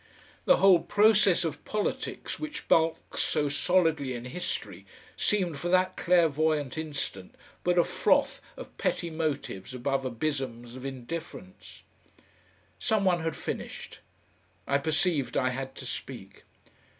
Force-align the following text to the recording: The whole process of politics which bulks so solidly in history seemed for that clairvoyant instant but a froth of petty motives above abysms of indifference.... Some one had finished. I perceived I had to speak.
The 0.45 0.57
whole 0.57 0.79
process 0.79 1.43
of 1.43 1.63
politics 1.63 2.39
which 2.39 2.67
bulks 2.67 3.21
so 3.21 3.49
solidly 3.49 4.15
in 4.15 4.25
history 4.25 4.87
seemed 5.15 5.59
for 5.59 5.69
that 5.69 5.95
clairvoyant 5.95 6.75
instant 6.75 7.35
but 7.63 7.77
a 7.77 7.83
froth 7.83 8.41
of 8.57 8.75
petty 8.79 9.11
motives 9.11 9.75
above 9.75 10.03
abysms 10.03 10.75
of 10.75 10.85
indifference.... 10.85 11.83
Some 12.79 13.05
one 13.05 13.19
had 13.19 13.35
finished. 13.35 13.99
I 14.65 14.79
perceived 14.79 15.37
I 15.37 15.49
had 15.49 15.75
to 15.75 15.85
speak. 15.85 16.45